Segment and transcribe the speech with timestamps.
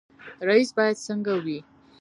[0.49, 1.59] رئیس باید څنګه وي؟